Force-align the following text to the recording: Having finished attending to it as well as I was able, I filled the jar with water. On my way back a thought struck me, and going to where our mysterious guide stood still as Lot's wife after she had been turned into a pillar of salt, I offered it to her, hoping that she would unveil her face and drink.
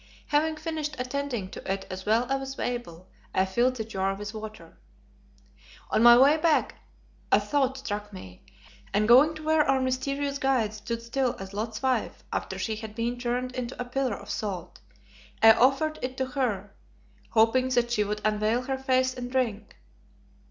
Having 0.29 0.55
finished 0.57 0.95
attending 0.99 1.51
to 1.51 1.71
it 1.71 1.85
as 1.91 2.07
well 2.07 2.23
as 2.23 2.31
I 2.31 2.35
was 2.37 2.57
able, 2.57 3.07
I 3.35 3.45
filled 3.45 3.75
the 3.75 3.83
jar 3.85 4.15
with 4.15 4.33
water. 4.33 4.75
On 5.91 6.01
my 6.01 6.17
way 6.17 6.37
back 6.37 6.73
a 7.31 7.39
thought 7.39 7.77
struck 7.77 8.11
me, 8.11 8.43
and 8.95 9.07
going 9.07 9.35
to 9.35 9.43
where 9.43 9.63
our 9.63 9.79
mysterious 9.79 10.39
guide 10.39 10.73
stood 10.73 11.03
still 11.03 11.35
as 11.37 11.53
Lot's 11.53 11.83
wife 11.83 12.23
after 12.33 12.57
she 12.57 12.77
had 12.77 12.95
been 12.95 13.19
turned 13.19 13.51
into 13.51 13.79
a 13.79 13.85
pillar 13.85 14.15
of 14.15 14.31
salt, 14.31 14.79
I 15.43 15.51
offered 15.51 15.99
it 16.01 16.17
to 16.17 16.25
her, 16.25 16.73
hoping 17.29 17.69
that 17.69 17.91
she 17.91 18.03
would 18.03 18.21
unveil 18.25 18.63
her 18.63 18.79
face 18.79 19.13
and 19.13 19.29
drink. 19.31 19.75